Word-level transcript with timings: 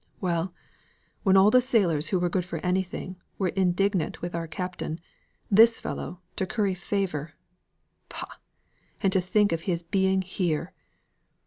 "Well, 0.19 0.51
when 1.21 1.37
all 1.37 1.51
the 1.51 1.61
sailors 1.61 2.07
who 2.07 2.17
were 2.17 2.27
good 2.27 2.43
for 2.43 2.57
anything 2.65 3.17
were 3.37 3.49
indignant 3.49 4.19
with 4.19 4.33
our 4.33 4.47
captain, 4.47 4.99
this 5.51 5.79
fellow 5.79 6.21
to 6.37 6.47
curry 6.47 6.73
favour 6.73 7.33
pah! 8.09 8.37
And 9.03 9.13
to 9.13 9.21
think 9.21 9.51
of 9.51 9.61
his 9.69 9.83
being 9.83 10.23
here! 10.23 10.73